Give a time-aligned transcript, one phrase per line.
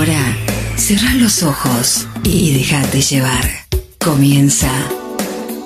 [0.00, 0.34] Ahora,
[0.76, 3.66] cierra los ojos y déjate llevar.
[3.98, 4.70] Comienza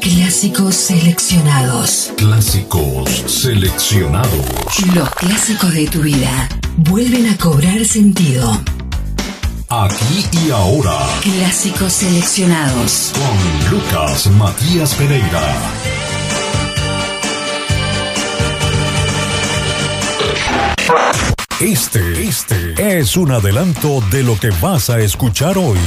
[0.00, 2.10] Clásicos Seleccionados.
[2.16, 4.44] Clásicos seleccionados.
[4.92, 8.60] Los clásicos de tu vida vuelven a cobrar sentido.
[9.68, 10.98] Aquí y ahora.
[11.22, 13.12] Clásicos Seleccionados.
[13.14, 15.54] Con Lucas Matías Pereira.
[21.60, 25.78] Este, este es un adelanto de lo que vas a escuchar hoy.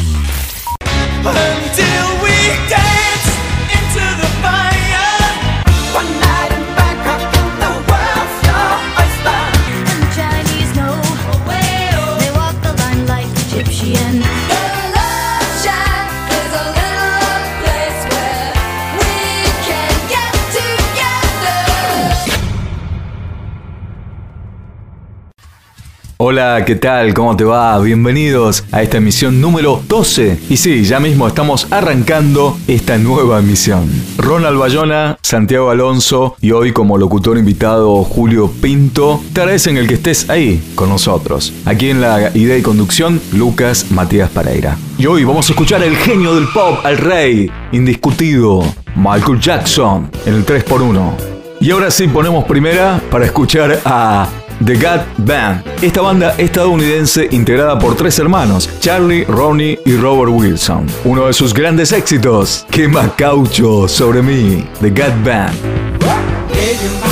[26.20, 27.14] Hola, ¿qué tal?
[27.14, 27.78] ¿Cómo te va?
[27.78, 30.40] Bienvenidos a esta emisión número 12.
[30.50, 33.88] Y sí, ya mismo estamos arrancando esta nueva emisión.
[34.18, 39.94] Ronald Bayona, Santiago Alonso y hoy como locutor invitado Julio Pinto te agradecen el que
[39.94, 41.54] estés ahí con nosotros.
[41.66, 44.76] Aquí en la idea y conducción, Lucas Matías Pereira.
[44.98, 48.64] Y hoy vamos a escuchar el genio del pop, al rey, indiscutido,
[48.96, 51.12] Michael Jackson, en el 3x1.
[51.60, 54.28] Y ahora sí ponemos primera para escuchar a
[54.66, 55.64] The God Band.
[55.82, 60.88] Esta banda estadounidense integrada por tres hermanos, Charlie, Ronnie y Robert Wilson.
[61.06, 67.07] Uno de sus grandes éxitos, Quema caucho sobre mí, The God Band.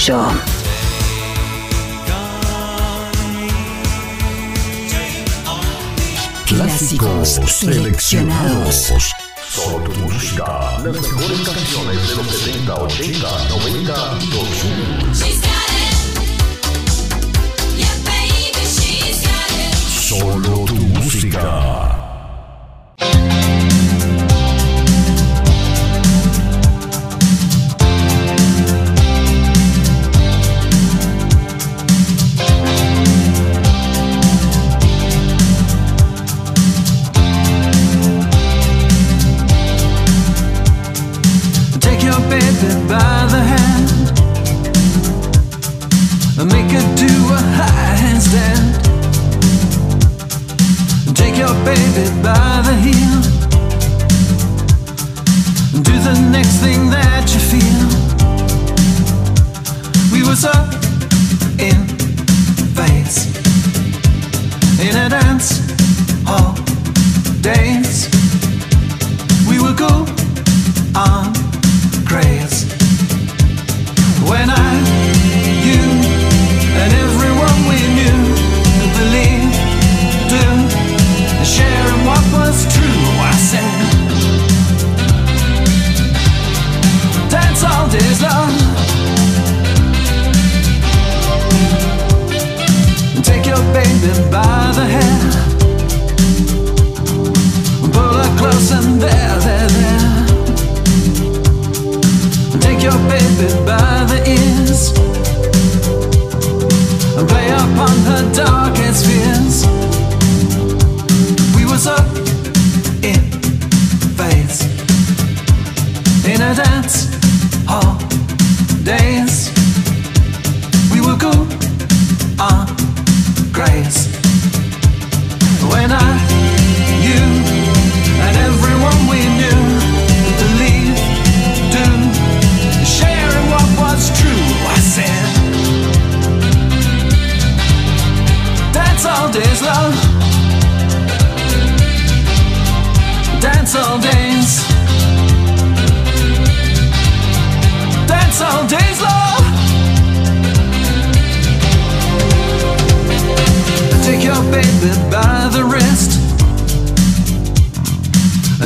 [0.00, 0.18] tuyo.
[6.46, 8.92] Clásicos seleccionados.
[9.48, 10.78] Solo tu música.
[10.84, 15.14] Las mejores canciones de los 70, 80, 90 y 2000.
[20.08, 21.99] Solo tu música.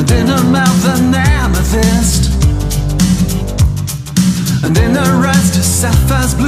[0.07, 2.29] And in her mouth amethyst.
[4.63, 6.47] And in her eyes two sapphires blue.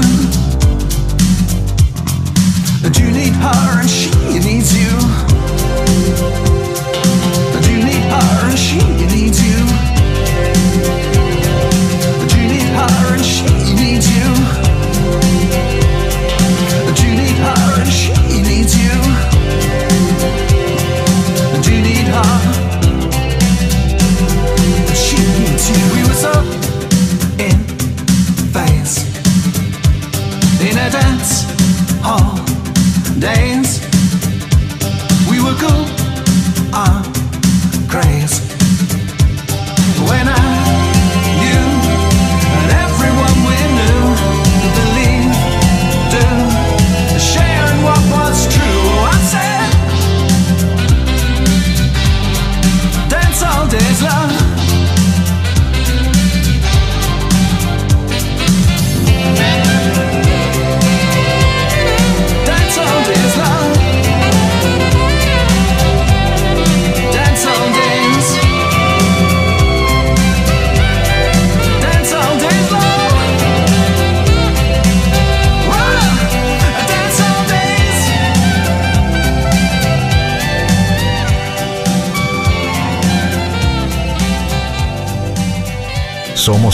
[3.01, 4.93] You need her and she needs you.
[7.65, 8.77] You need her and she
[9.15, 9.59] needs you.
[12.21, 14.36] And you need her and she needs you.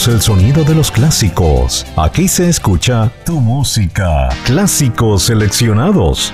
[0.08, 1.86] el sonido de los clásicos.
[1.96, 4.28] Aquí se escucha tu música.
[4.44, 6.32] Clásicos seleccionados.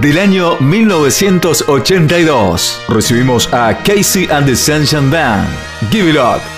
[0.00, 5.48] Del año 1982 recibimos a Casey and the Sunshine Band.
[5.90, 6.55] Give it up.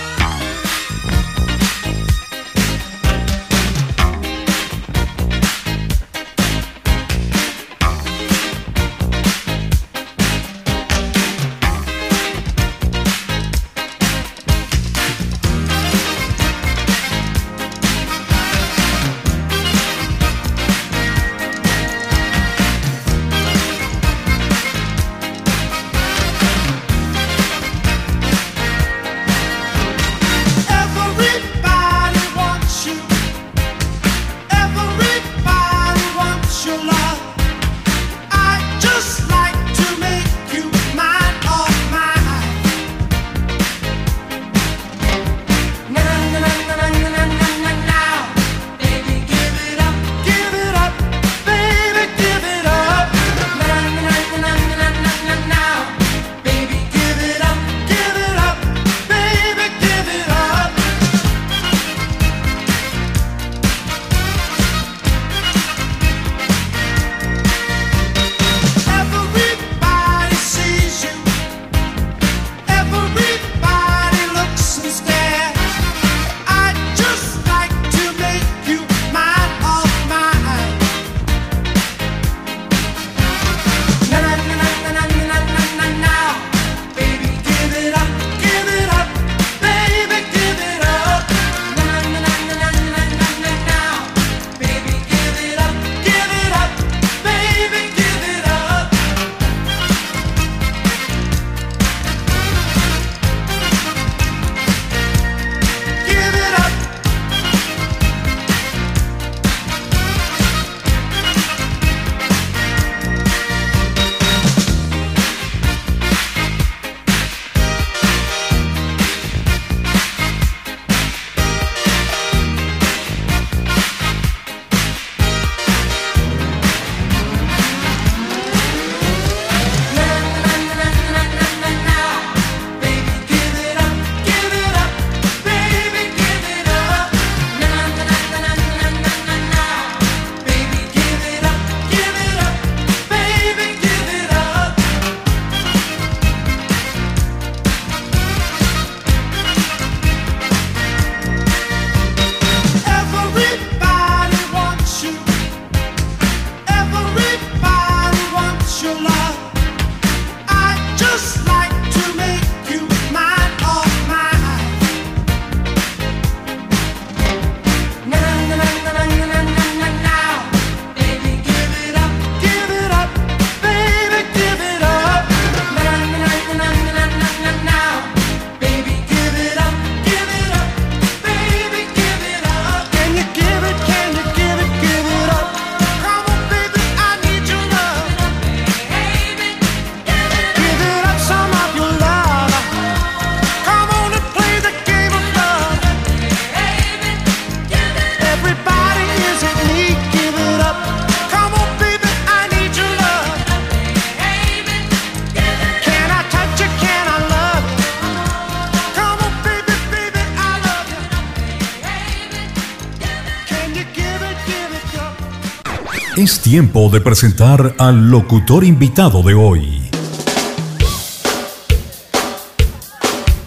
[216.50, 219.90] Tiempo de presentar al locutor invitado de hoy.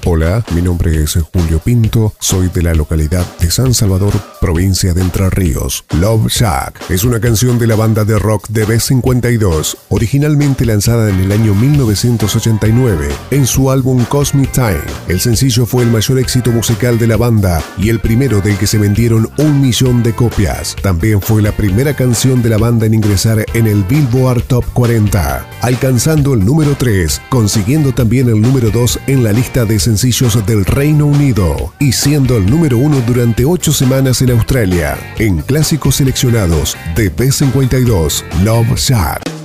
[0.05, 5.01] Hola, mi nombre es Julio Pinto, soy de la localidad de San Salvador, provincia de
[5.01, 5.85] Entre Ríos.
[5.99, 11.19] Love Shack es una canción de la banda de rock de B52, originalmente lanzada en
[11.19, 14.81] el año 1989 en su álbum Cosmic Time.
[15.07, 18.65] El sencillo fue el mayor éxito musical de la banda y el primero del que
[18.65, 20.75] se vendieron un millón de copias.
[20.81, 25.45] También fue la primera canción de la banda en ingresar en el Billboard Top 40,
[25.61, 30.65] alcanzando el número 3, consiguiendo también el número 2 en la lista de sencillos del
[30.65, 36.77] Reino Unido y siendo el número uno durante ocho semanas en Australia, en clásicos seleccionados
[36.95, 39.40] de B52 Love Shack.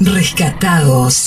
[0.00, 1.23] Rescatados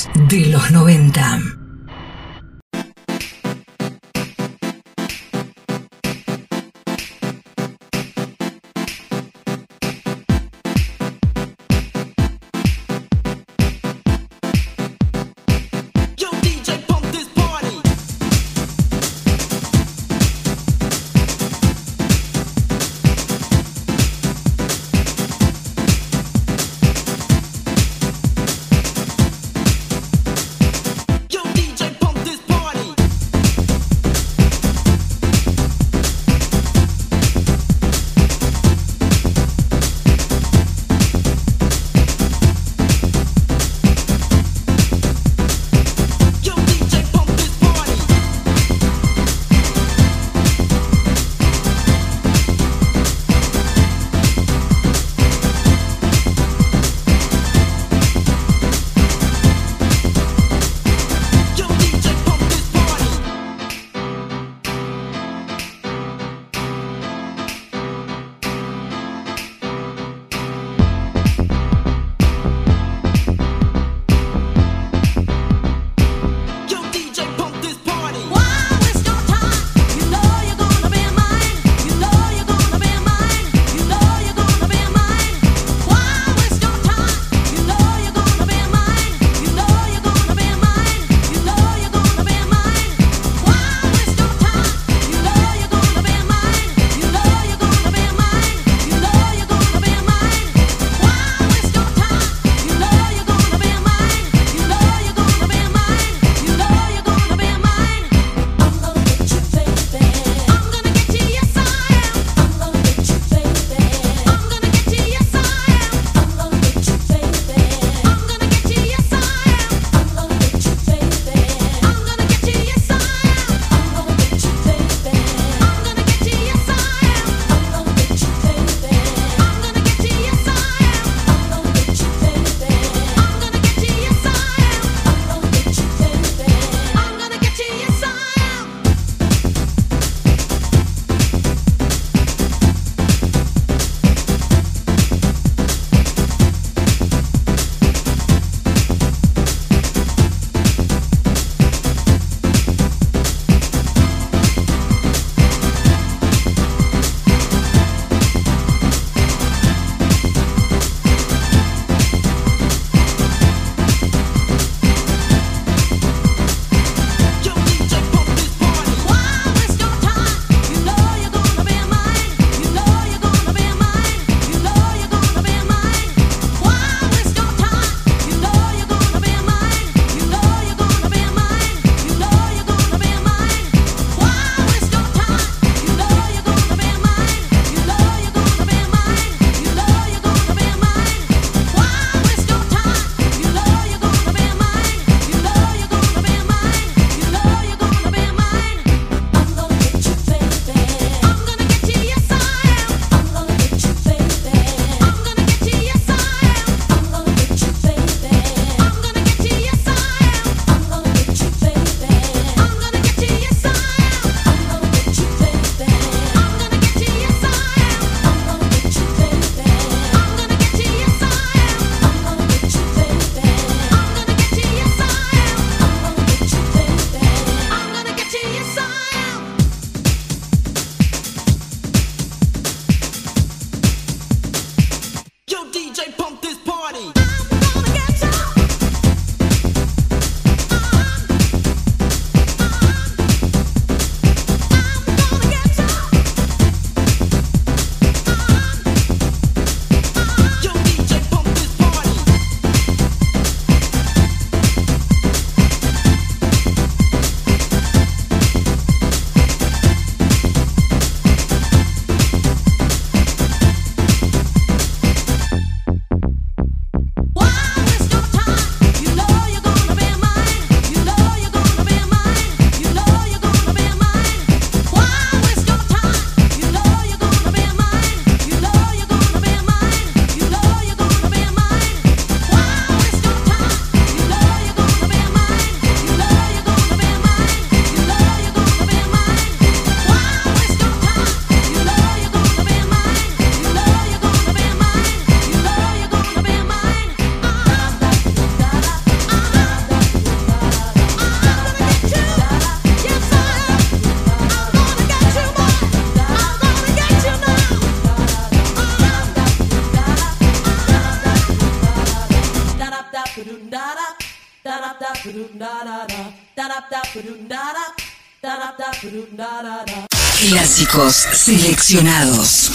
[321.87, 322.71] seleccionados.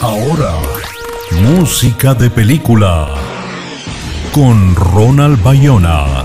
[0.00, 0.54] Ahora,
[1.42, 3.14] música de película
[4.32, 6.24] con Ronald Bayona.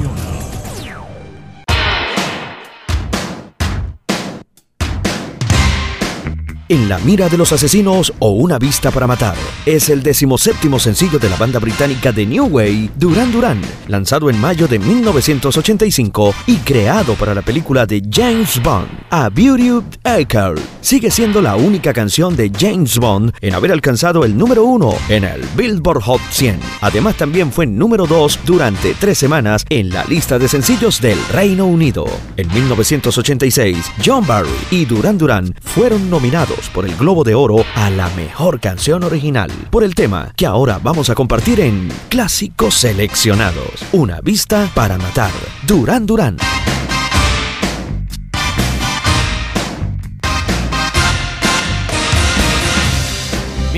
[6.72, 9.36] En la mira de los asesinos o Una vista para matar.
[9.66, 14.40] Es el decimoséptimo sencillo de la banda británica de New Way, Duran Duran, lanzado en
[14.40, 20.56] mayo de 1985 y creado para la película de James Bond, A Beauty Acre.
[20.80, 25.26] Sigue siendo la única canción de James Bond en haber alcanzado el número uno en
[25.26, 26.62] el Billboard Hot 100.
[26.80, 31.66] Además también fue número 2 durante tres semanas en la lista de sencillos del Reino
[31.66, 32.06] Unido.
[32.38, 37.90] En 1986, John Barry y Duran Duran fueron nominados por el Globo de Oro a
[37.90, 43.84] la mejor canción original por el tema que ahora vamos a compartir en Clásicos Seleccionados.
[43.92, 45.32] Una vista para matar.
[45.68, 46.38] Duran Duran.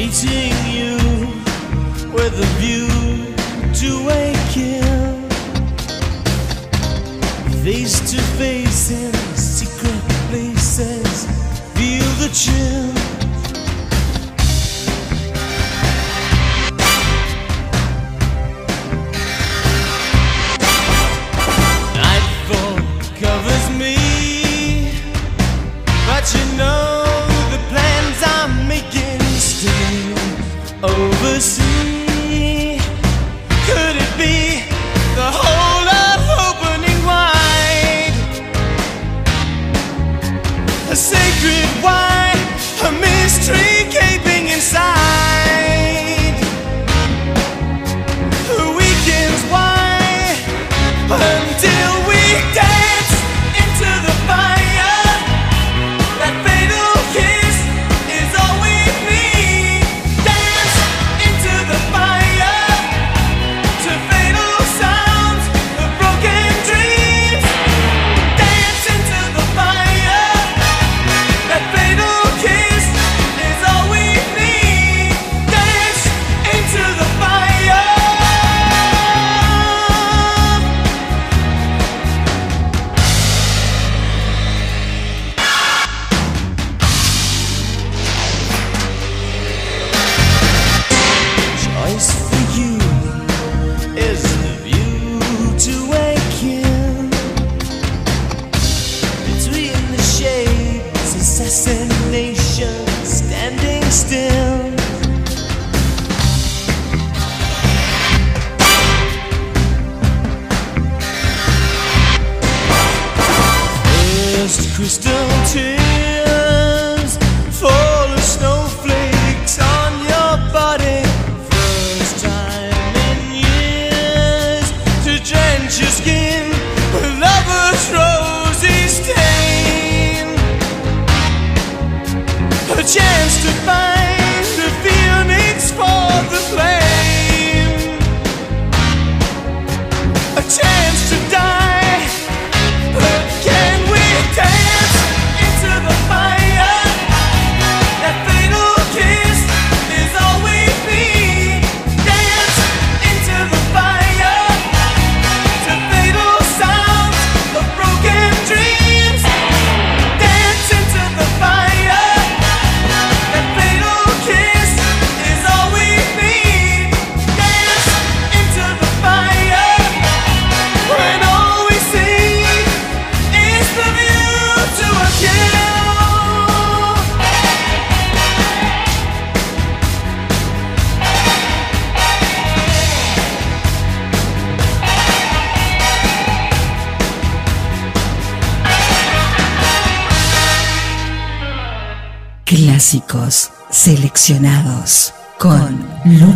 [0.04, 0.98] Meeting you
[2.12, 2.90] with a view
[3.74, 5.30] to a kill.
[7.64, 11.26] Face to face in secret places.
[11.76, 12.83] Feel the chill.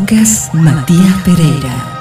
[0.08, 1.97] Lucas Matías Pereira.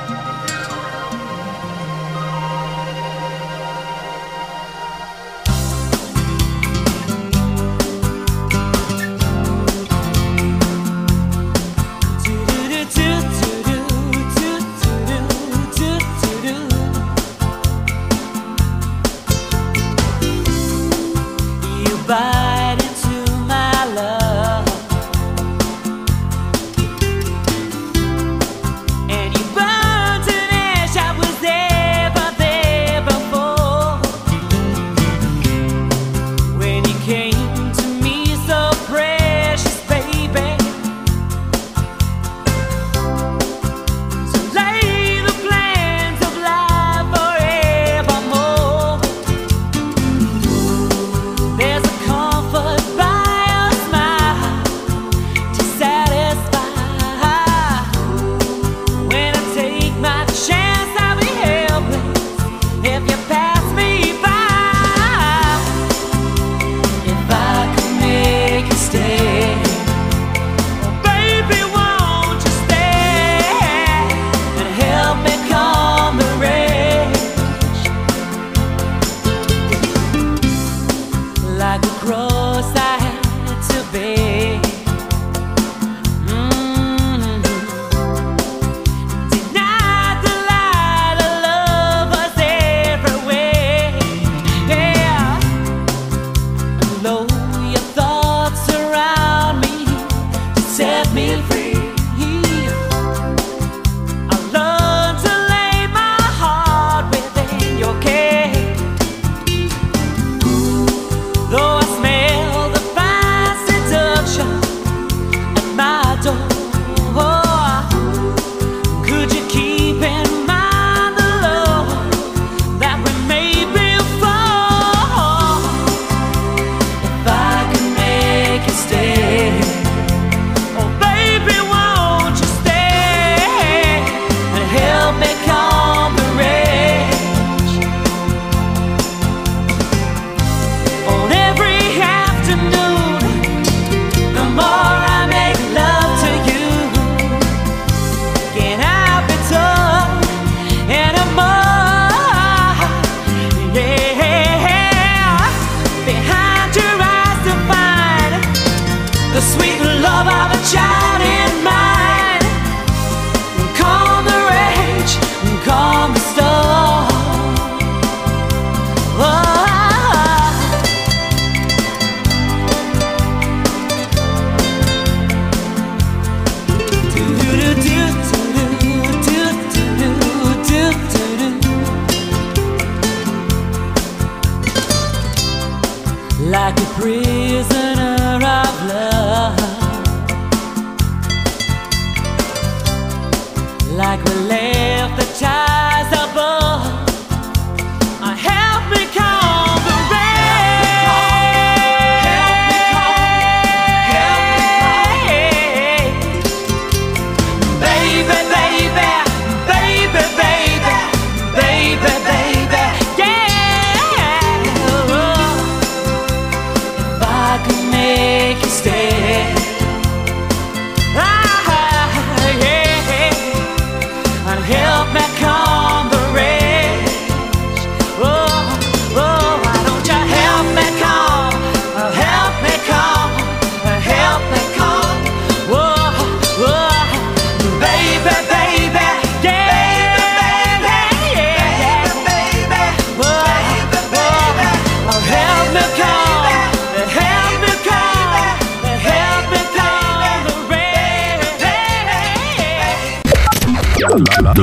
[193.97, 195.66] like we left the child.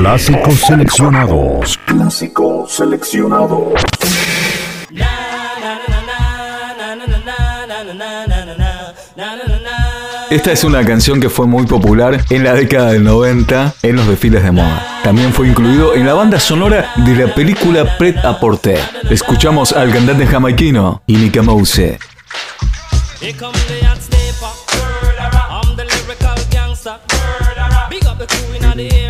[0.04, 1.80] Clásicos seleccionados.
[1.86, 3.72] Clásicos seleccionados.
[10.30, 14.06] Esta es una canción que fue muy popular en la década del 90 en los
[14.06, 15.00] desfiles de moda.
[15.02, 18.80] También fue incluido en la banda sonora de la película Pret a Porter.
[19.08, 21.80] Escuchamos al cantante jamaiquino Inika Mouse.
[28.74, 29.03] I'm the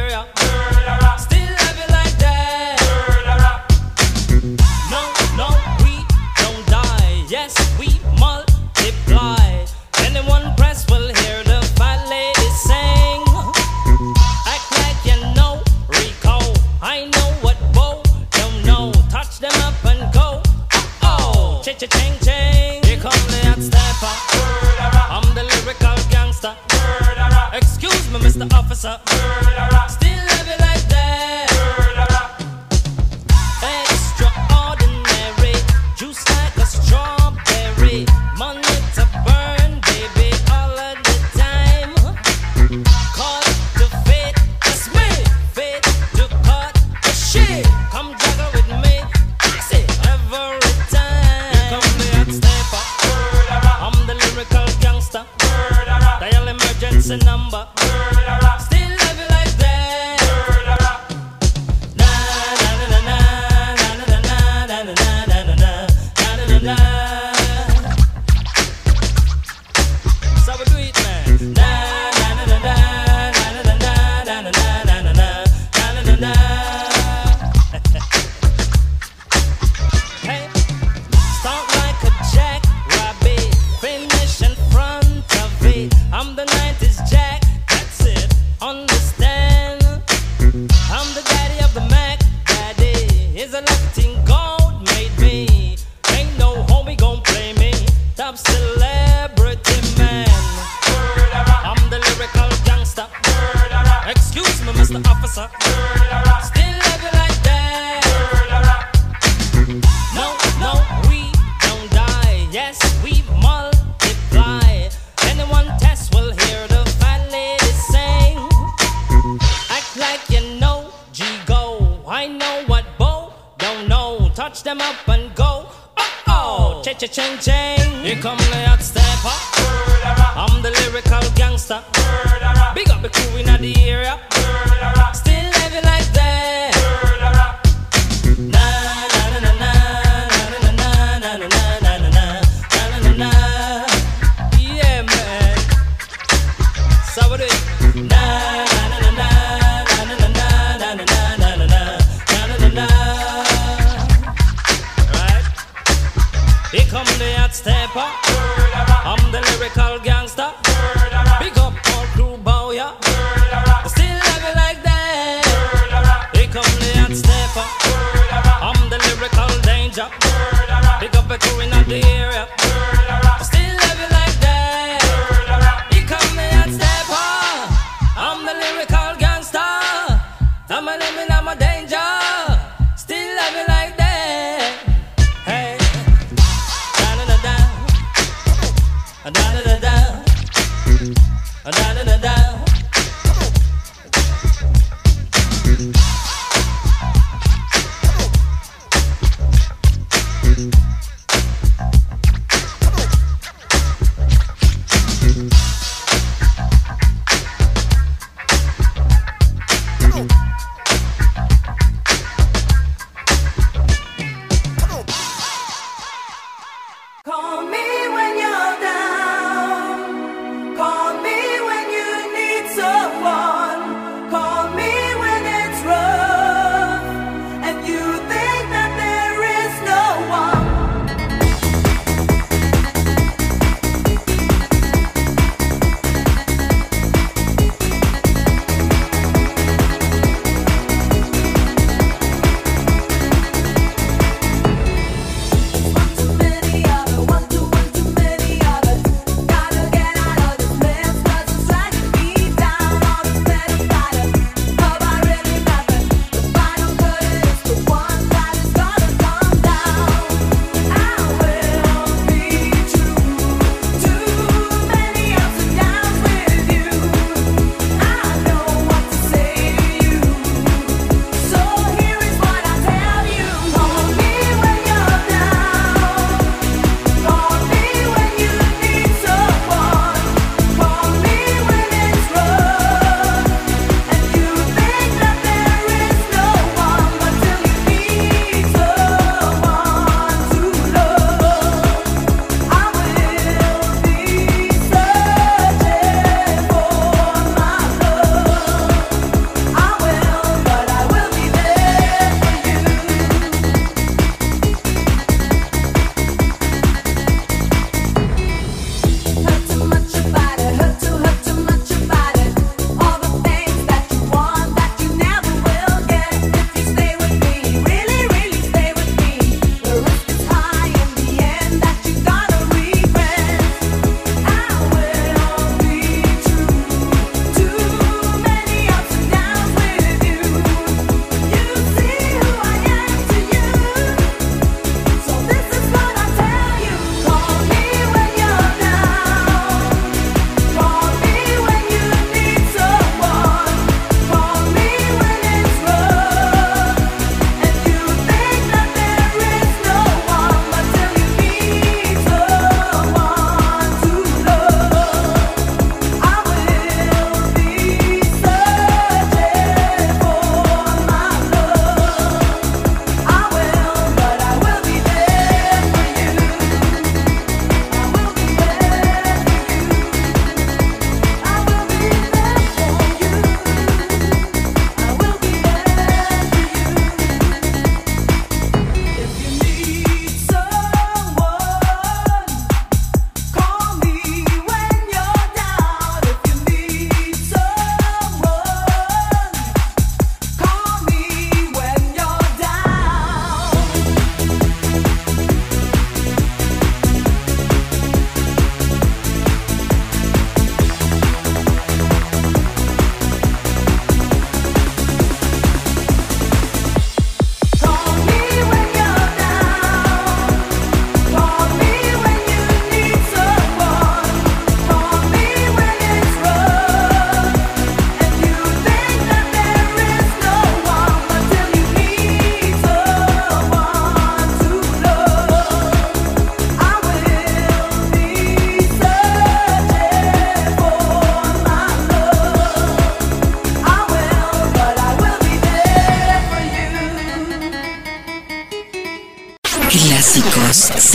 [28.52, 29.00] officer.
[29.06, 29.93] Murderer.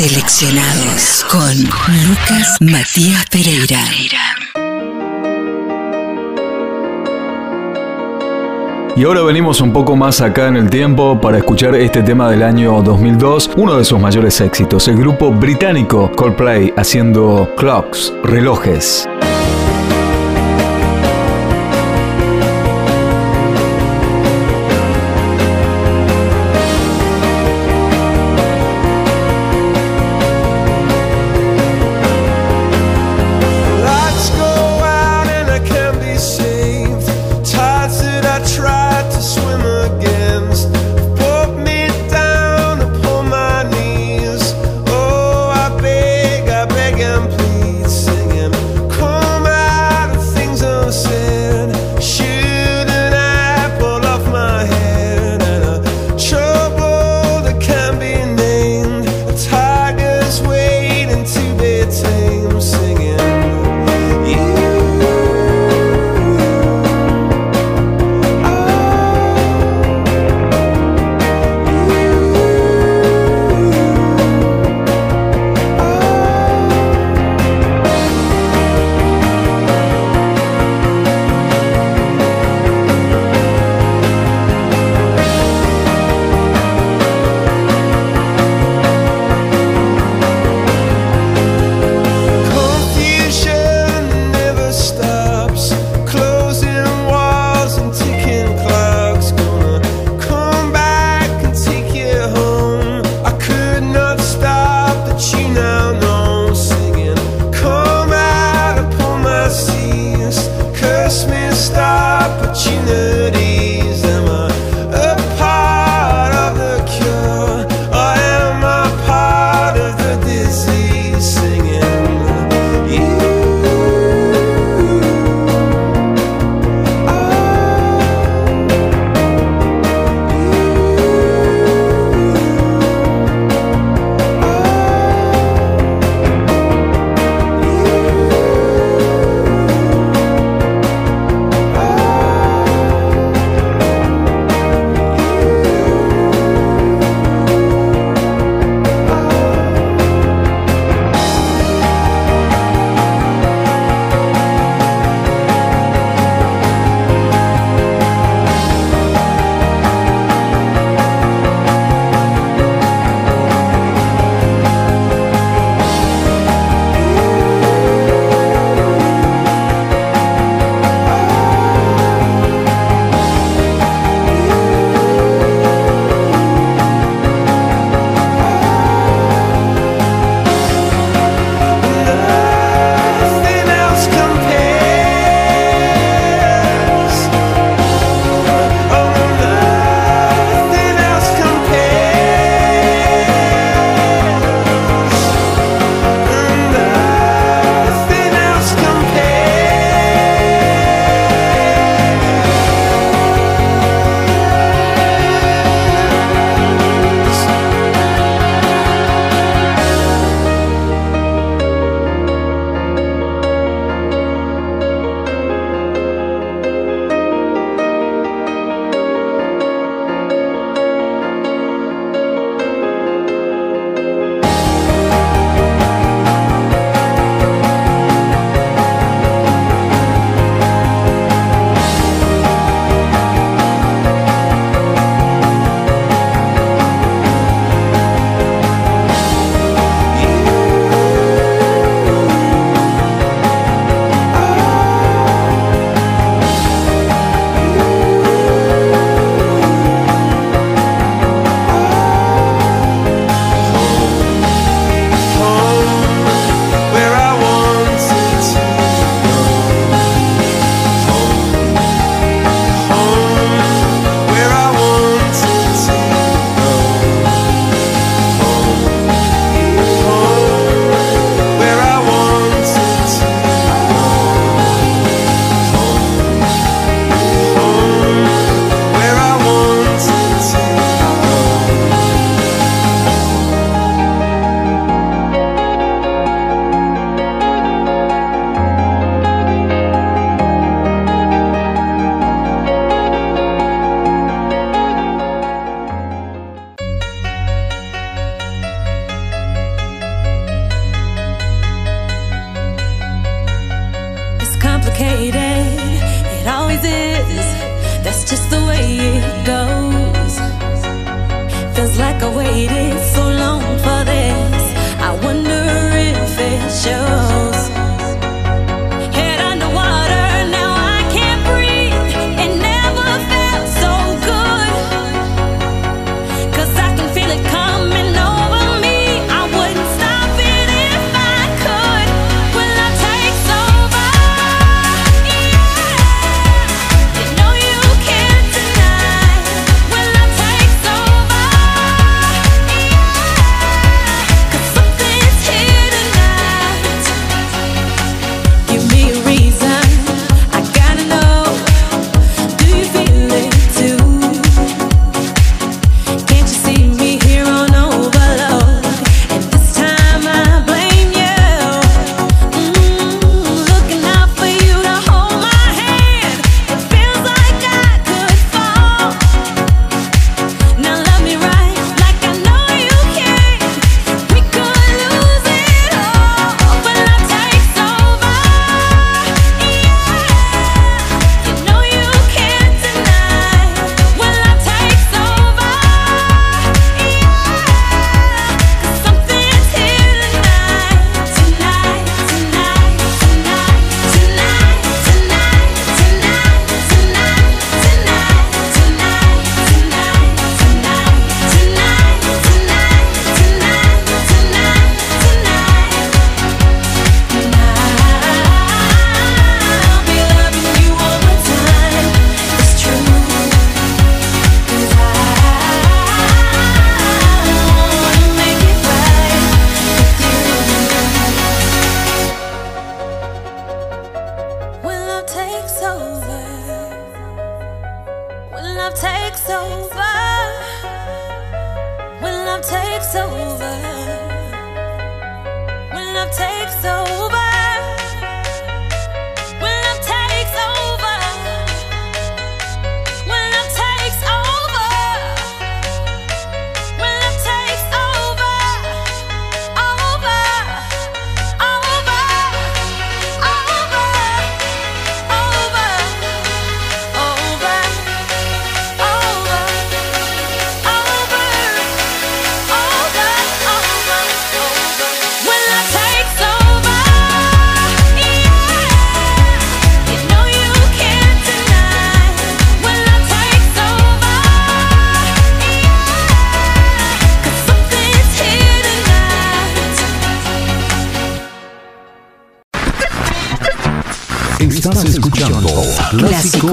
[0.10, 3.80] Seleccionados con Lucas Matías Pereira.
[8.96, 12.42] Y ahora venimos un poco más acá en el tiempo para escuchar este tema del
[12.42, 19.08] año 2002, uno de sus mayores éxitos, el grupo británico Coldplay haciendo clocks, relojes.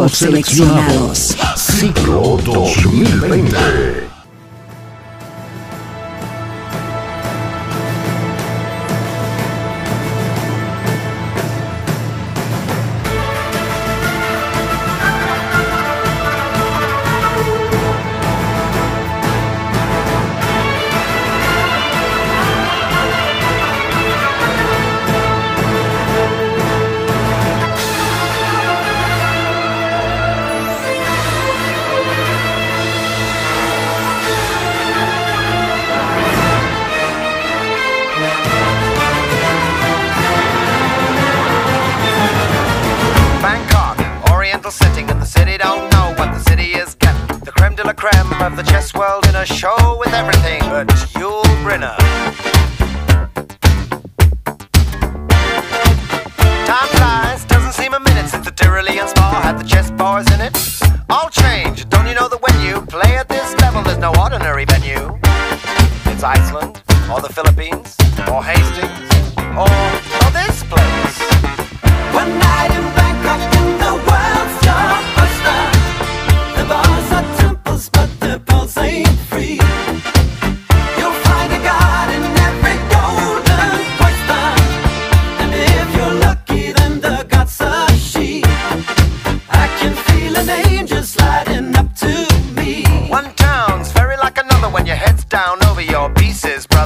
[0.08, 1.36] Seleccionados.
[1.56, 4.15] Ciclo 2020.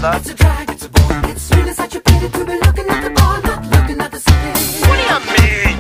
[0.01, 0.19] another.
[0.19, 1.31] It's a drag, it's a bore.
[1.31, 4.21] It's really such a pity to be looking at the ball, not looking at the
[4.21, 4.87] city.
[4.87, 5.77] What do you mean?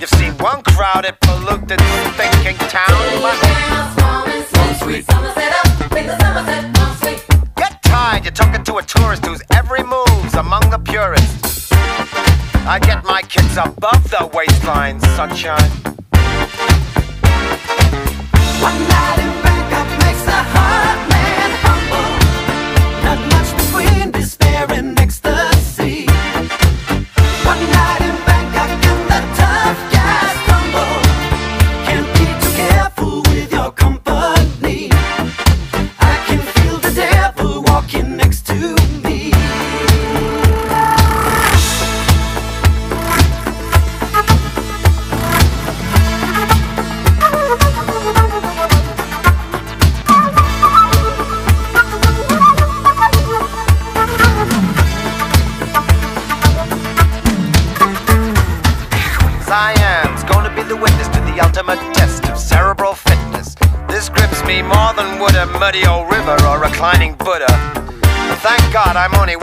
[0.00, 1.80] You've seen one crowded, polluted,
[2.16, 2.90] thinking town.
[3.22, 3.36] But
[4.82, 5.06] sweet.
[7.56, 11.72] Get tired, you're talking to a tourist whose every move's among the purists.
[12.66, 15.93] I get my kids above the waistline, sunshine.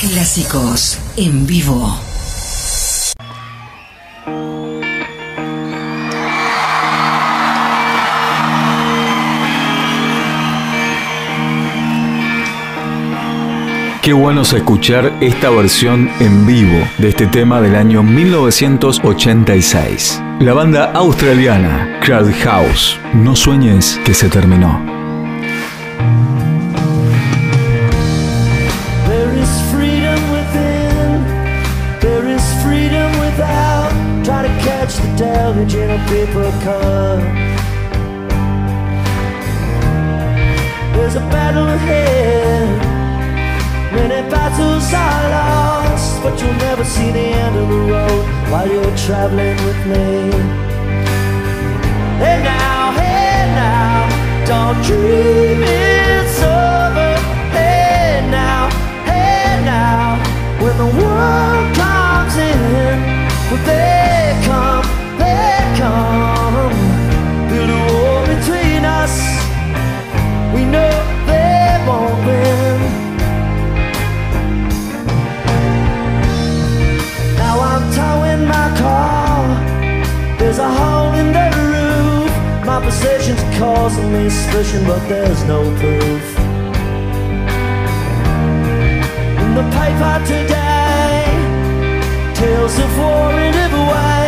[0.00, 2.00] Clásicos en vivo.
[14.02, 20.20] Qué bueno es escuchar esta versión en vivo de este tema del año 1986.
[20.40, 22.98] La banda australiana Crowd House.
[23.14, 24.81] No sueñes que se terminó.
[35.58, 37.20] In a paper cup.
[40.94, 42.68] There's a battle ahead,
[43.92, 48.96] many battles are lost, but you'll never see the end of the road while you're
[48.96, 50.30] traveling with me.
[52.18, 54.08] Hey now, hey now,
[54.46, 57.14] don't dream it's over.
[57.52, 58.70] Hey now,
[59.04, 60.16] hey now,
[60.62, 62.58] when the world comes in,
[63.50, 64.51] well they come,
[67.50, 69.14] build a wall between us.
[70.54, 70.92] We know
[71.26, 72.78] they won't win.
[77.36, 79.40] Now I'm towing my car.
[80.38, 82.30] There's a hole in the roof.
[82.64, 86.24] My possessions are causing me suspicion, but there's no proof.
[89.42, 91.24] In the paper today,
[92.34, 94.21] tales of war in every ways,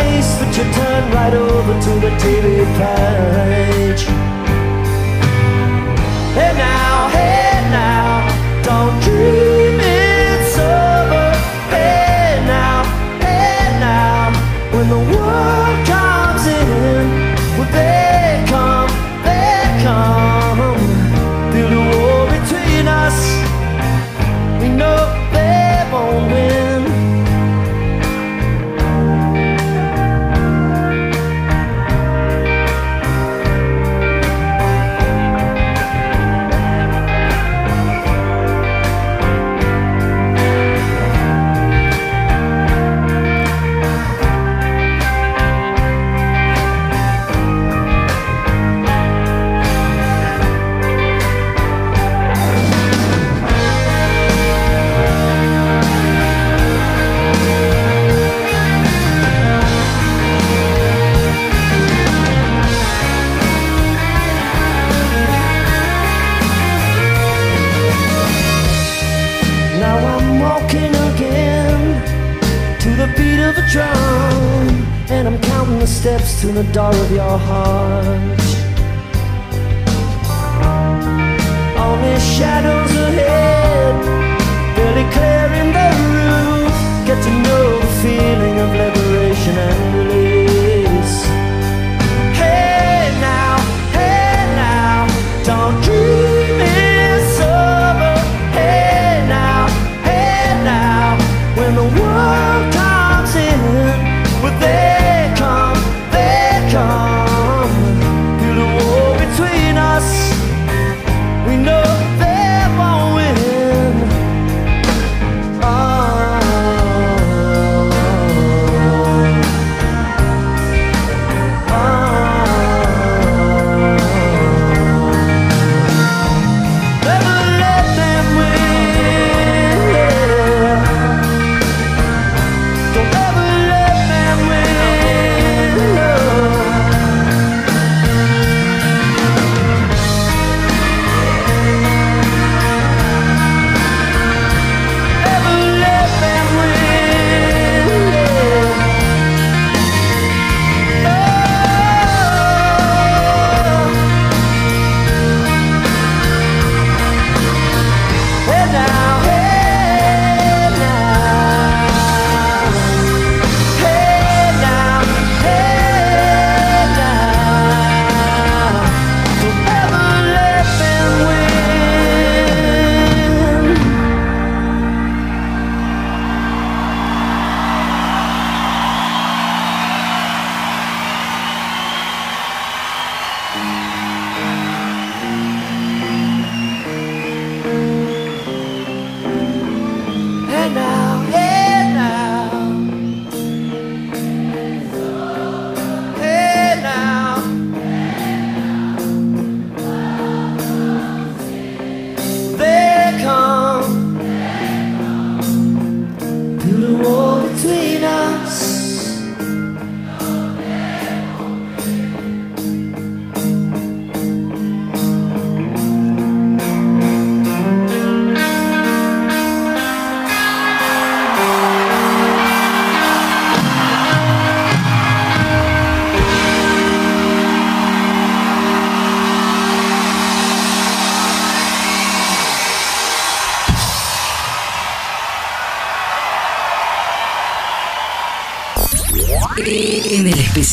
[0.94, 4.02] turn right over to the TV page.
[6.36, 9.53] Hey now, hey now, don't dream
[76.46, 78.40] In the door of your heart.
[81.78, 84.23] Only shadows ahead.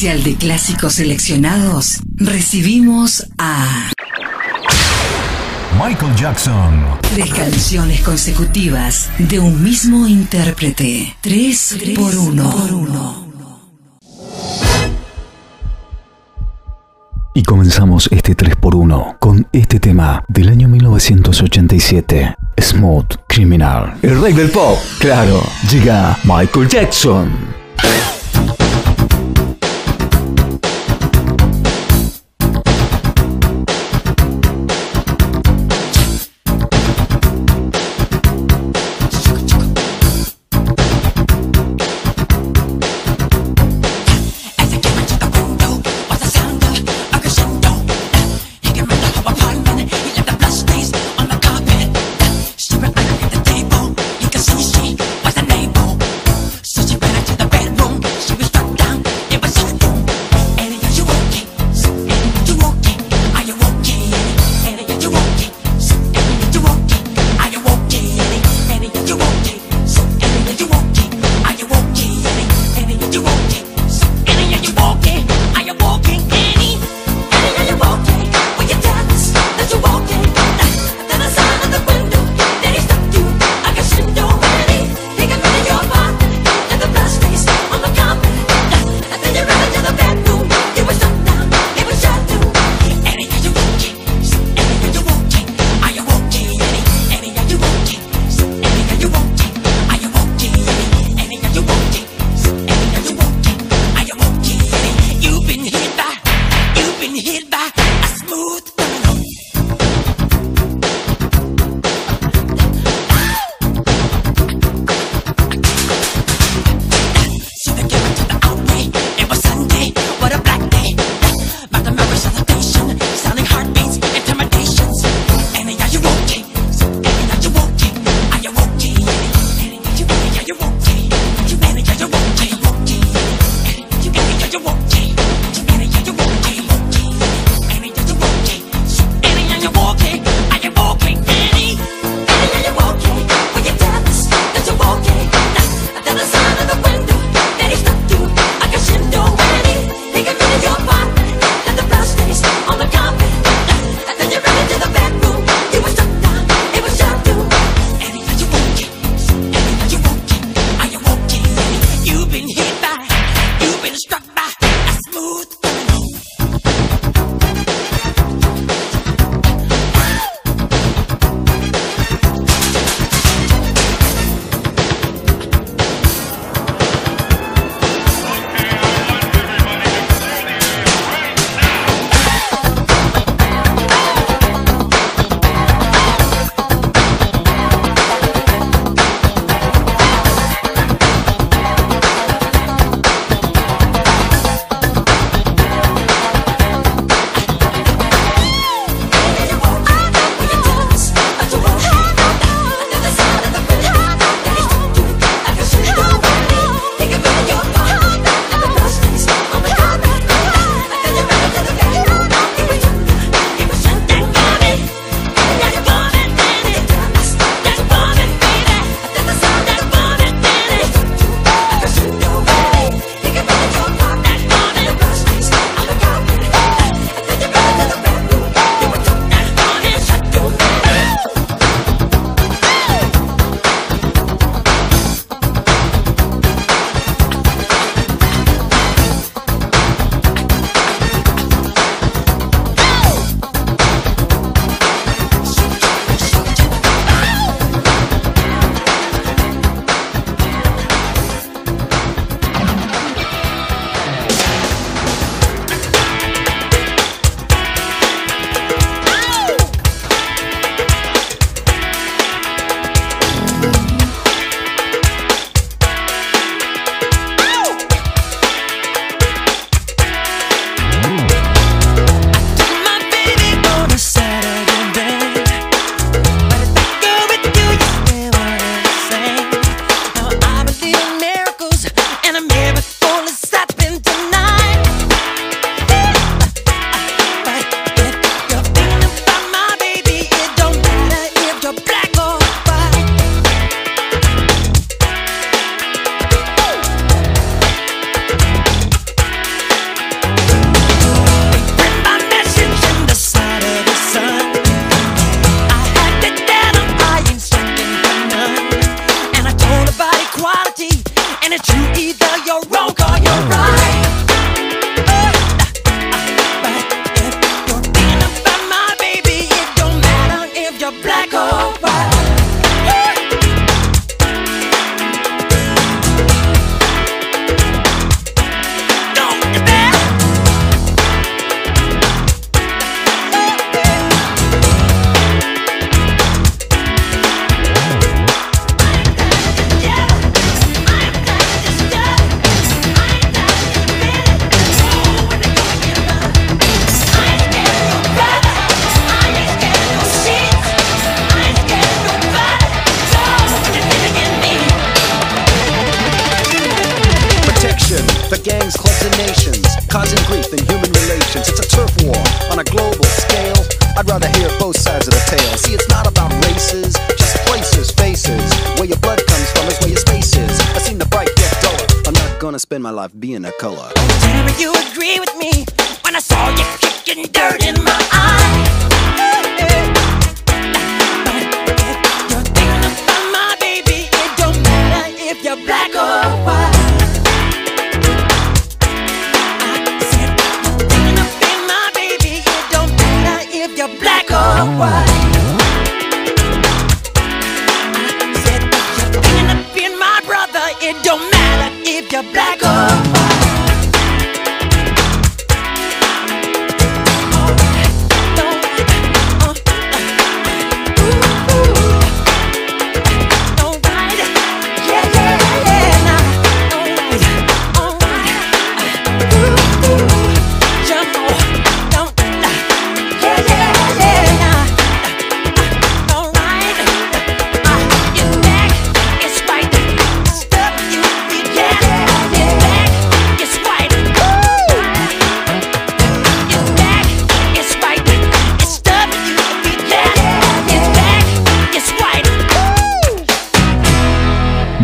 [0.02, 3.92] de clásicos seleccionados, recibimos a
[5.80, 6.86] Michael Jackson.
[7.02, 11.16] Tres canciones consecutivas de un mismo intérprete.
[11.22, 13.28] Tres, por uno.
[17.36, 23.98] Y comenzamos este 3x1 con este tema del año 1987, Smooth Criminal.
[24.02, 27.30] El rey del pop, claro, llega Michael Jackson.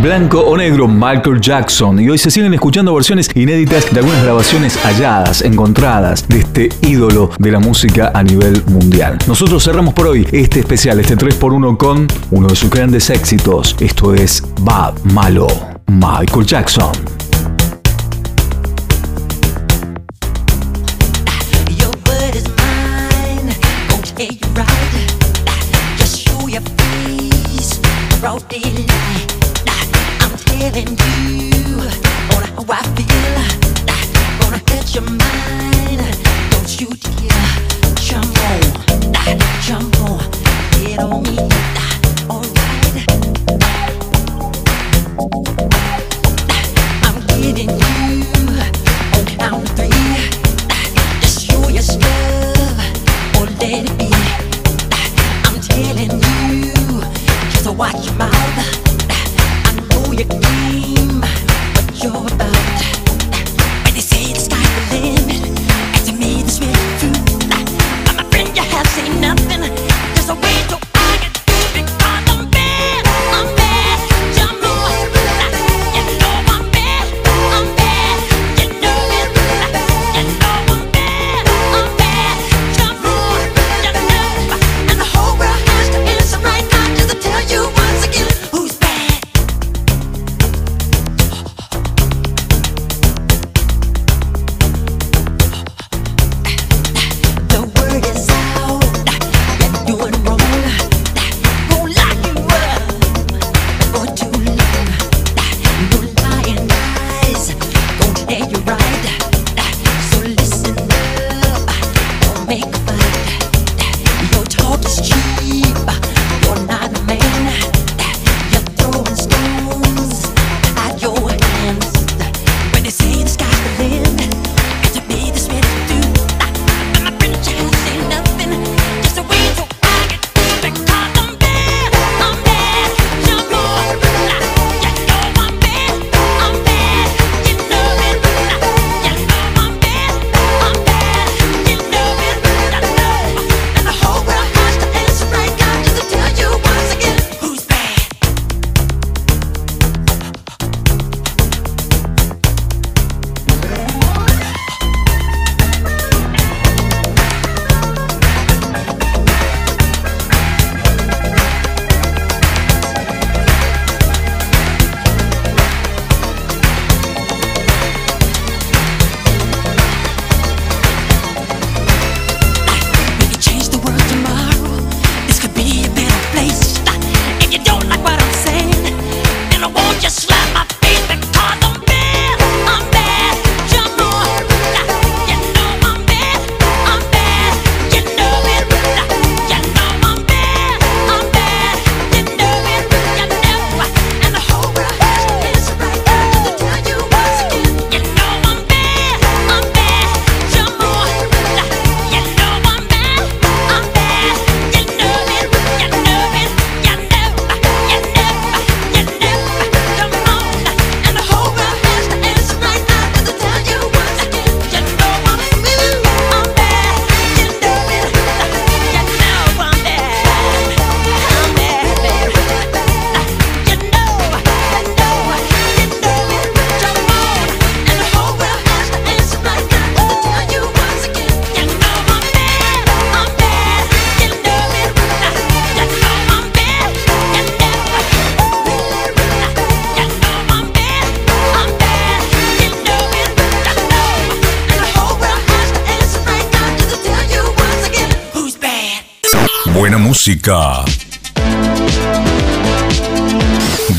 [0.08, 1.99] blanco o negro, Michael Jackson.
[1.99, 7.30] Y hoy se siguen escuchando versiones inéditas de algunas grabaciones halladas, encontradas, de este ídolo
[7.38, 9.18] de la música a nivel mundial.
[9.28, 13.76] Nosotros cerramos por hoy este especial, este 3x1 con uno de sus grandes éxitos.
[13.82, 15.47] Esto es Bad Malo,
[15.88, 17.26] Michael Jackson.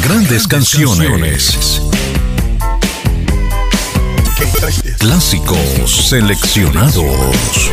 [0.01, 1.83] Grandes canciones.
[4.99, 7.71] Clásicos seleccionados.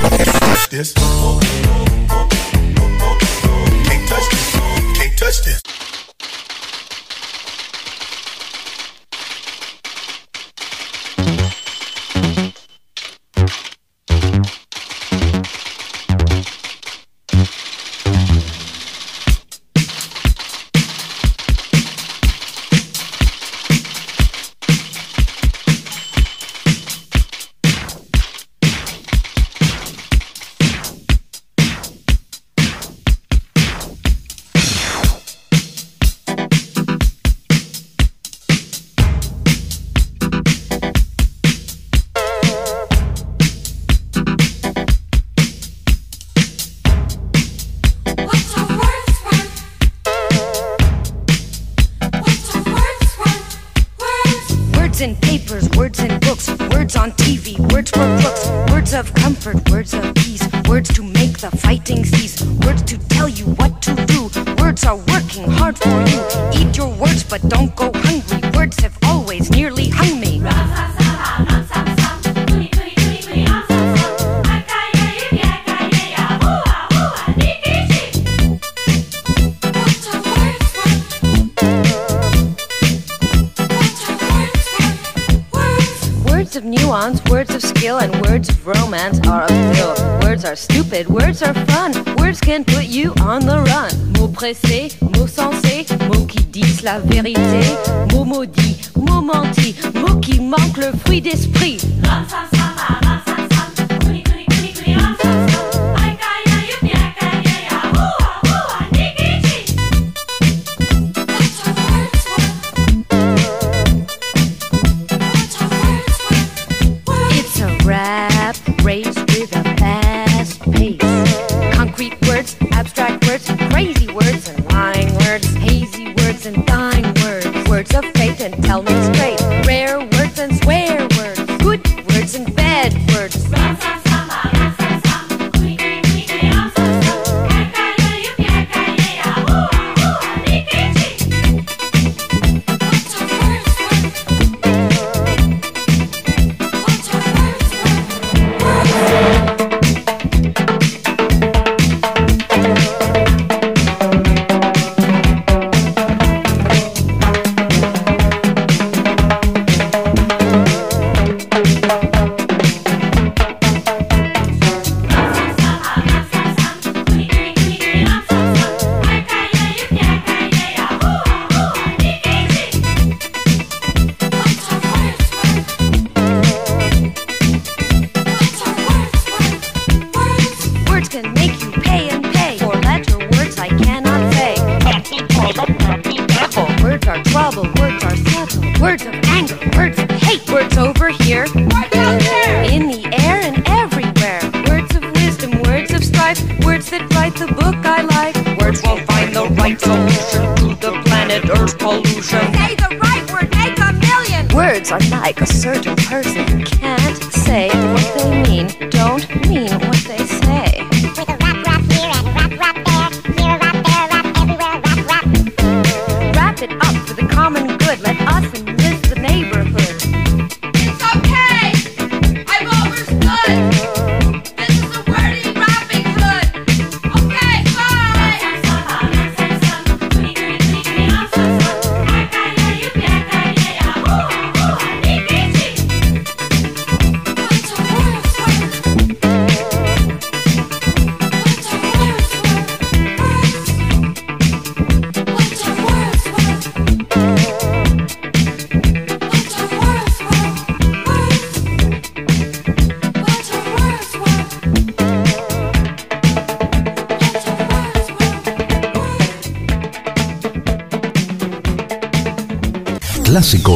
[99.26, 101.78] menti, mots qui manque le fruit d'esprit.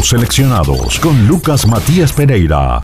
[0.10, 2.82] Seleccionados con Lucas Matías Pereira.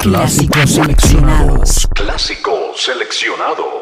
[0.00, 1.88] Clásicos seleccionados.
[1.92, 3.75] Clásicos seleccionados.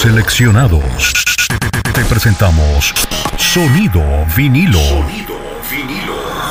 [0.00, 1.12] Seleccionados.
[1.92, 2.94] Te- presentamos
[3.36, 4.02] Sonido
[4.34, 4.80] Vinilo.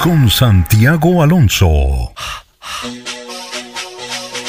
[0.03, 2.13] Con Santiago Alonso.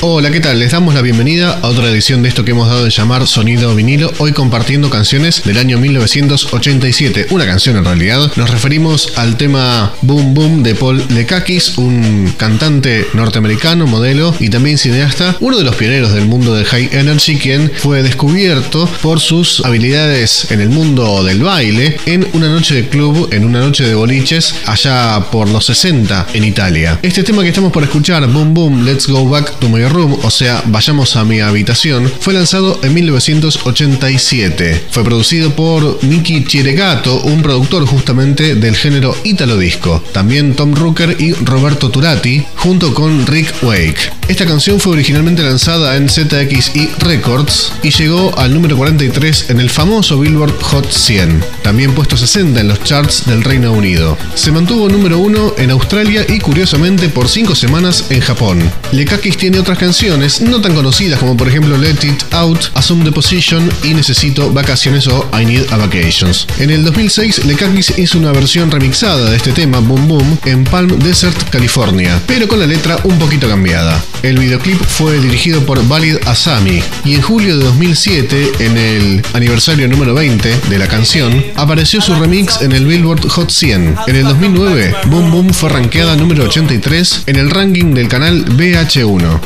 [0.02, 0.58] Hola, ¿qué tal?
[0.58, 3.74] Les damos la bienvenida a otra edición de esto que hemos dado de llamar Sonido
[3.74, 7.26] Vinilo, hoy compartiendo canciones del año 1987.
[7.28, 8.32] Una canción en realidad.
[8.36, 14.78] Nos referimos al tema Boom Boom de Paul Lekakis, un cantante norteamericano, modelo y también
[14.78, 19.62] cineasta, uno de los pioneros del mundo del High Energy, quien fue descubierto por sus
[19.66, 23.94] habilidades en el mundo del baile en una noche de club, en una noche de
[23.94, 26.98] boliches, allá por los 60 en Italia.
[27.02, 30.30] Este tema que estamos por escuchar, Boom Boom, Let's Go Back to My Room, o
[30.30, 34.84] sea, Vayamos a mi habitación, fue lanzado en 1987.
[34.90, 40.02] Fue producido por Miki Chieregato, un productor justamente del género Italo Disco.
[40.12, 44.12] También Tom Rooker y Roberto Turati, junto con Rick Wake.
[44.28, 49.70] Esta canción fue originalmente lanzada en ZXI Records y llegó al número 43 en el
[49.70, 54.16] famoso Billboard Hot 100, también puesto 60 en los charts del Reino Unido.
[54.36, 58.70] Se mantuvo número 1 en Australia y curiosamente por 5 semanas en Japón.
[58.92, 63.12] Lekakis tiene otras canciones no tan conocidas como por ejemplo Let It Out, Assume the
[63.12, 66.46] Position y Necesito Vacaciones o I Need a Vacations.
[66.58, 70.98] En el 2006 Lekakis hizo una versión remixada de este tema Boom Boom en Palm
[70.98, 74.04] Desert, California, pero con la letra un poquito cambiada.
[74.22, 79.88] El videoclip fue dirigido por Valid Asami y en julio de 2007, en el aniversario
[79.88, 83.96] número 20 de la canción, apareció su remix en el Billboard Hot 100.
[84.06, 89.40] En el 2009, Boom Boom fue rankeada número 83 en el ranking del canal VH1,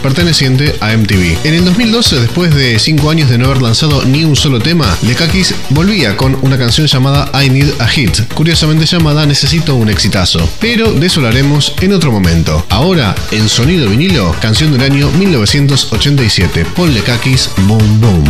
[0.80, 1.36] a MTV.
[1.44, 4.96] En el 2012, después de 5 años de no haber lanzado ni un solo tema,
[5.02, 10.48] Lekakis volvía con una canción llamada I Need a Hit, curiosamente llamada Necesito un exitazo.
[10.60, 12.64] Pero de eso hablaremos en otro momento.
[12.70, 18.00] Ahora, en sonido vinilo, canción del año 1987, Paul Lekakis, Boom.
[18.00, 18.24] Boom,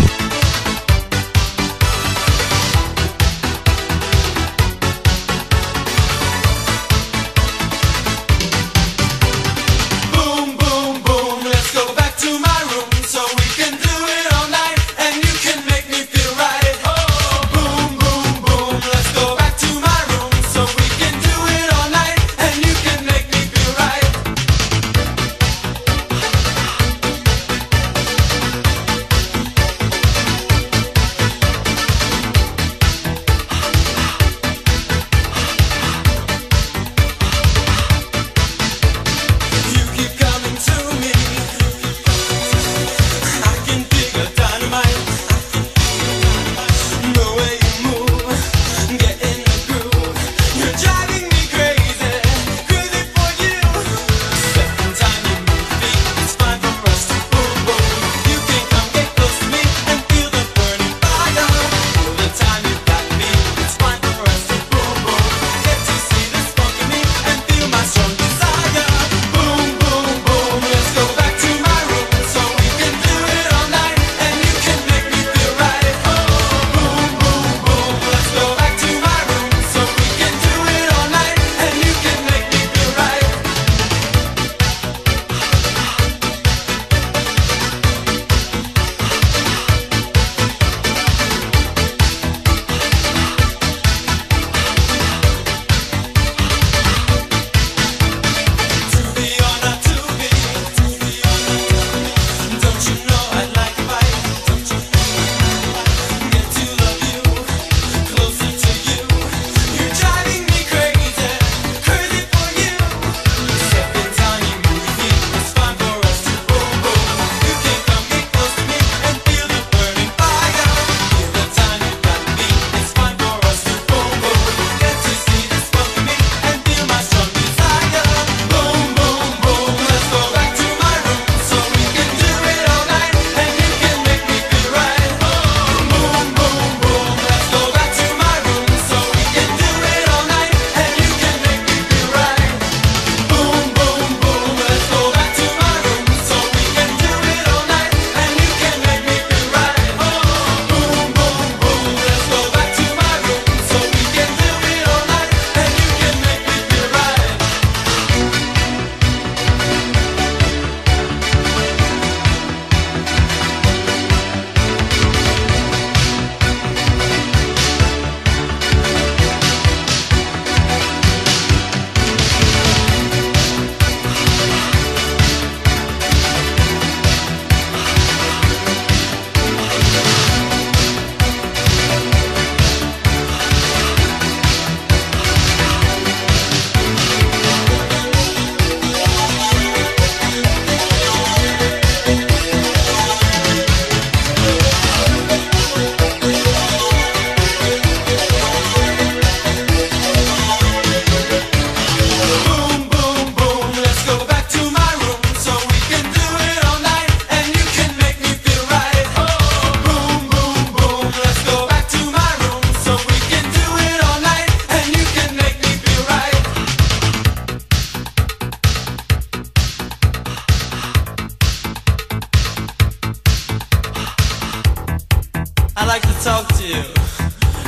[225.76, 226.82] I'd like to talk to you.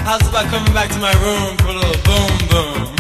[0.05, 2.97] How's about coming back to my room for a little boom boom?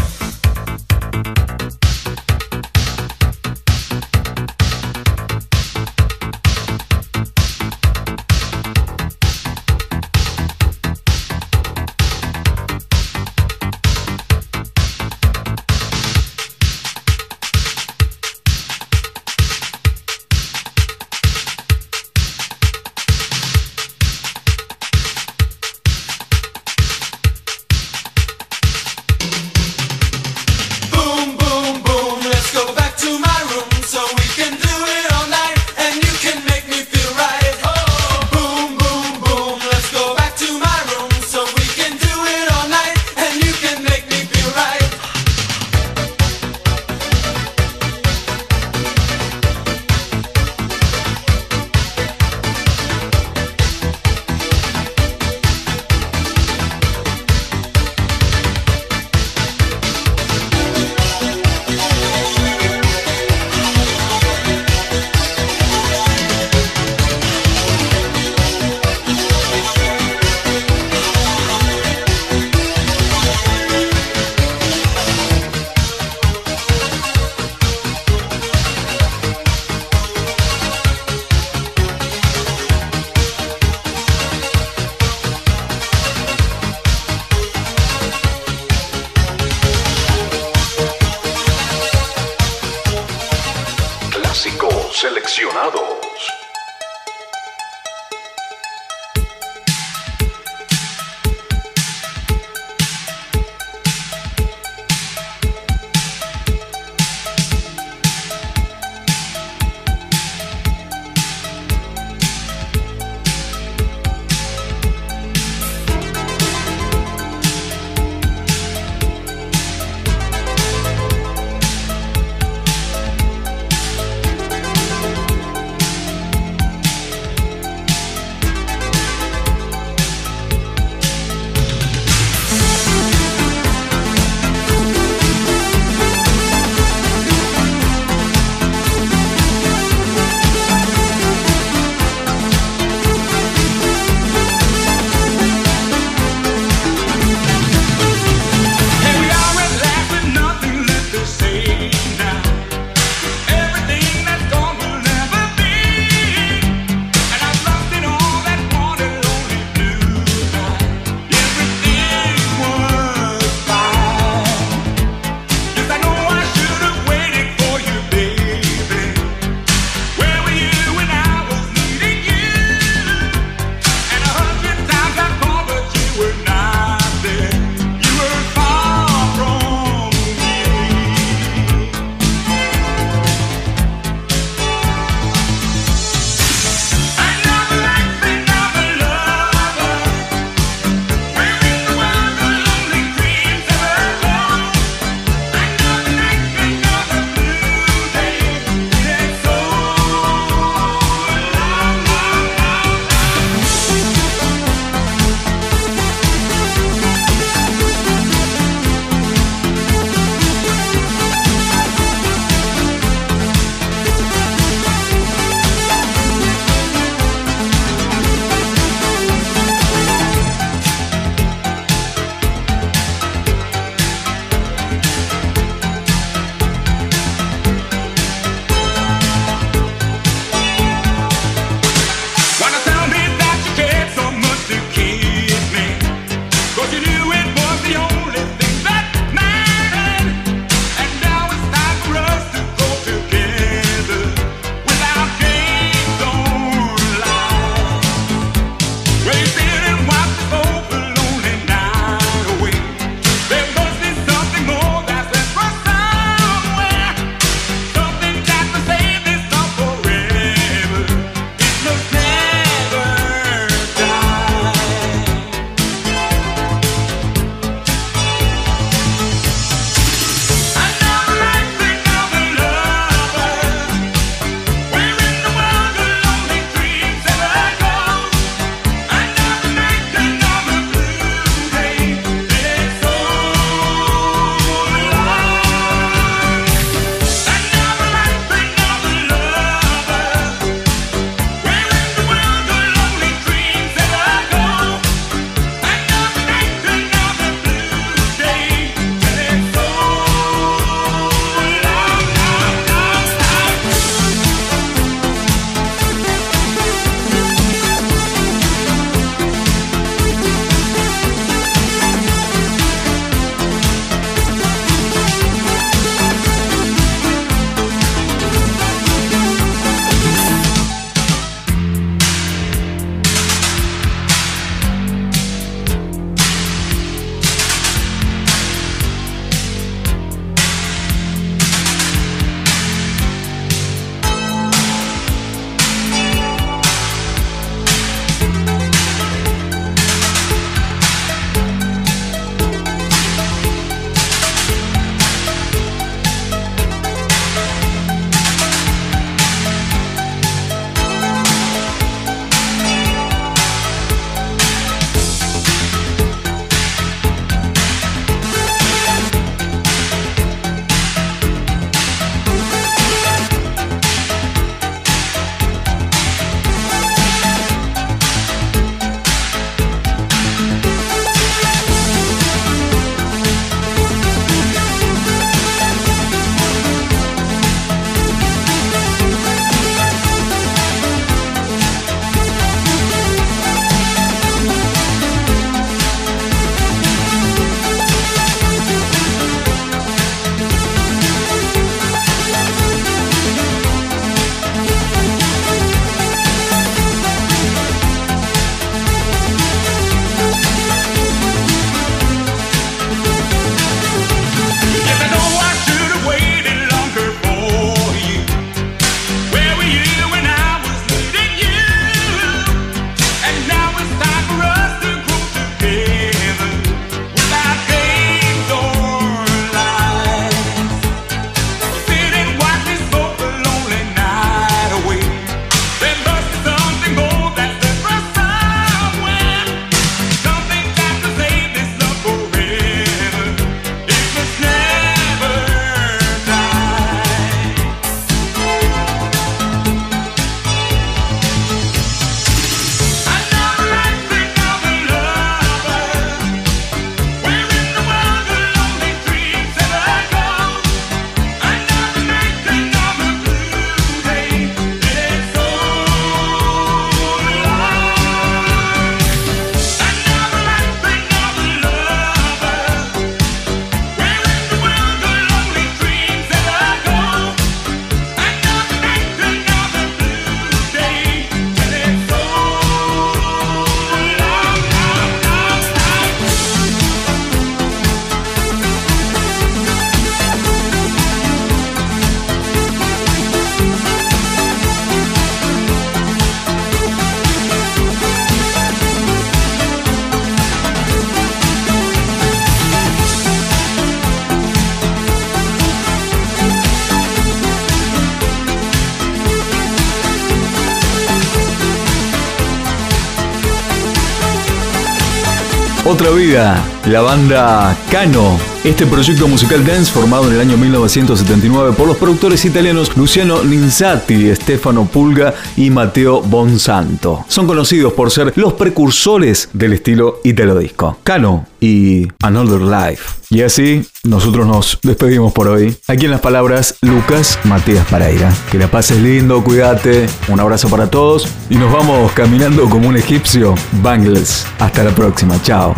[506.16, 508.58] Otra Vida, la banda Cano.
[508.84, 514.54] Este proyecto musical dance formado en el año 1979 por los productores italianos Luciano Linzati,
[514.56, 517.44] Stefano Pulga y Matteo Bonsanto.
[517.48, 521.18] Son conocidos por ser los precursores del estilo italo disco.
[521.22, 523.34] Cano y Another Life.
[523.50, 525.96] Y así nosotros nos despedimos por hoy.
[526.08, 528.52] Aquí en las palabras, Lucas Matías Paraira.
[528.70, 530.26] Que la pases lindo, cuídate.
[530.48, 533.74] Un abrazo para todos y nos vamos caminando como un egipcio.
[534.02, 534.66] Bangles.
[534.78, 535.60] Hasta la próxima.
[535.62, 535.94] Chao.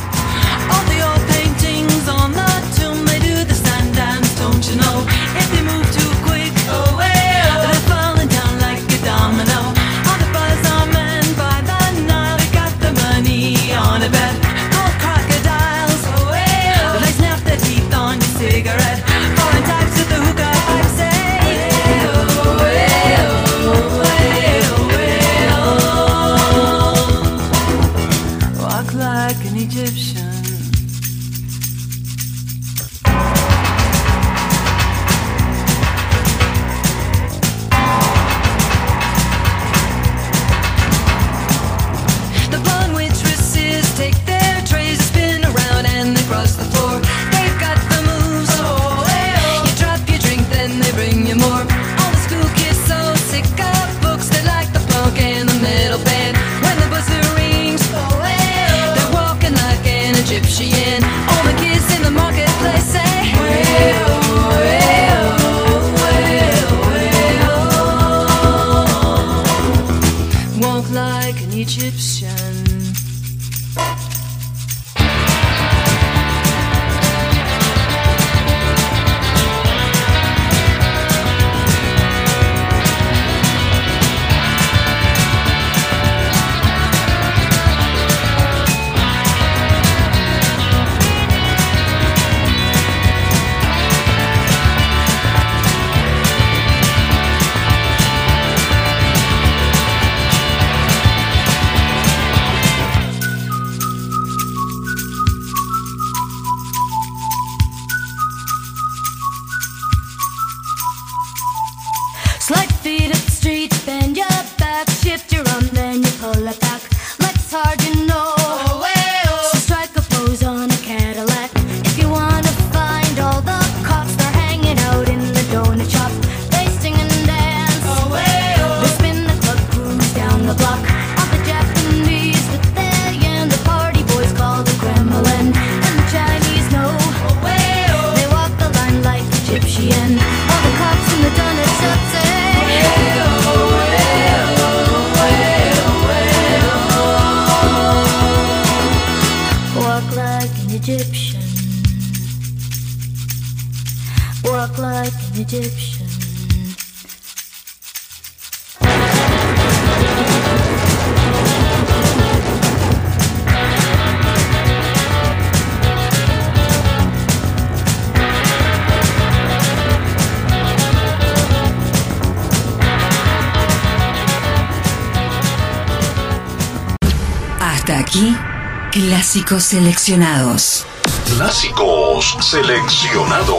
[179.61, 180.87] Seleccionados.
[181.27, 183.57] Clásicos seleccionado.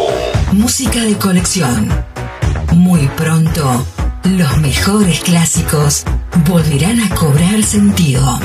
[0.54, 1.90] Música de colección.
[2.74, 3.86] Muy pronto,
[4.24, 6.06] los mejores clásicos
[6.48, 8.40] volverán a cobrar sentido.